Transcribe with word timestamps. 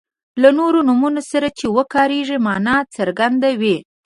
له 0.41 0.49
نورو 0.59 0.79
نومونو 0.87 1.21
سره 1.31 1.47
چې 1.57 1.65
وکاریږي 1.77 2.37
معنا 2.45 2.75
څرګندوي. 2.95 3.77